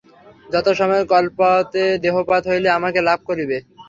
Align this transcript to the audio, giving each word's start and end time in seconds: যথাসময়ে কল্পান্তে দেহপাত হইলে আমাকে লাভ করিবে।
যথাসময়ে 0.49 1.03
কল্পান্তে 1.11 1.83
দেহপাত 2.03 2.43
হইলে 2.51 2.69
আমাকে 2.77 2.99
লাভ 3.07 3.19
করিবে। 3.29 3.57